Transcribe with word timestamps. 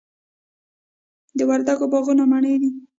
د 1.37 1.39
وردګو 1.49 1.85
باغونه 1.91 2.23
مڼې 2.31 2.55
دي 2.61 2.69